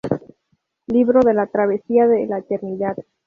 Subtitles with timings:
[0.87, 2.97] Libro de la Travesía de la Eternidad